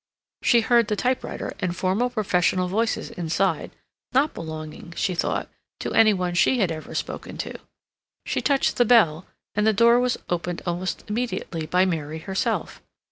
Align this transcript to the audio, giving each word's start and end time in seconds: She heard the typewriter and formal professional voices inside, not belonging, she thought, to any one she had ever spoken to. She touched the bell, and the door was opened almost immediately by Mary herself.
She 0.41 0.61
heard 0.61 0.87
the 0.87 0.95
typewriter 0.95 1.53
and 1.59 1.77
formal 1.77 2.09
professional 2.09 2.67
voices 2.67 3.11
inside, 3.11 3.69
not 4.13 4.33
belonging, 4.33 4.93
she 4.95 5.13
thought, 5.13 5.47
to 5.79 5.93
any 5.93 6.11
one 6.11 6.33
she 6.33 6.57
had 6.57 6.71
ever 6.71 6.95
spoken 6.95 7.37
to. 7.37 7.59
She 8.25 8.41
touched 8.41 8.77
the 8.77 8.83
bell, 8.85 9.27
and 9.53 9.67
the 9.67 9.73
door 9.73 9.99
was 9.99 10.17
opened 10.27 10.63
almost 10.65 11.07
immediately 11.07 11.67
by 11.67 11.85
Mary 11.85 12.17
herself. 12.17 12.81